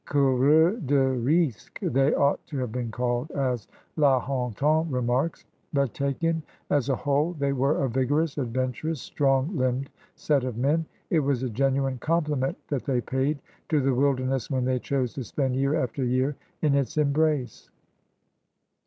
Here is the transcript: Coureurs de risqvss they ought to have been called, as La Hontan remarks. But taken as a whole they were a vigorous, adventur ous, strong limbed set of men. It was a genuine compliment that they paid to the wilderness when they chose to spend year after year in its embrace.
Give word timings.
Coureurs 0.03 0.79
de 0.87 0.95
risqvss 0.95 1.93
they 1.93 2.11
ought 2.15 2.43
to 2.47 2.57
have 2.57 2.71
been 2.71 2.89
called, 2.89 3.29
as 3.33 3.67
La 3.97 4.19
Hontan 4.19 4.89
remarks. 4.91 5.45
But 5.73 5.93
taken 5.93 6.41
as 6.71 6.89
a 6.89 6.95
whole 6.95 7.33
they 7.33 7.53
were 7.53 7.83
a 7.83 7.87
vigorous, 7.87 8.33
adventur 8.37 8.89
ous, 8.89 8.99
strong 8.99 9.55
limbed 9.55 9.91
set 10.15 10.43
of 10.43 10.57
men. 10.57 10.87
It 11.11 11.19
was 11.19 11.43
a 11.43 11.51
genuine 11.51 11.99
compliment 11.99 12.57
that 12.69 12.85
they 12.85 12.99
paid 13.01 13.43
to 13.69 13.79
the 13.79 13.93
wilderness 13.93 14.49
when 14.49 14.65
they 14.65 14.79
chose 14.79 15.13
to 15.13 15.23
spend 15.23 15.55
year 15.55 15.75
after 15.75 16.03
year 16.03 16.35
in 16.63 16.73
its 16.73 16.97
embrace. 16.97 17.69